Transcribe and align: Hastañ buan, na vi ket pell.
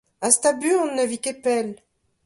Hastañ 0.23 0.55
buan, 0.61 0.89
na 0.95 1.03
vi 1.09 1.17
ket 1.23 1.37
pell. 1.43 1.69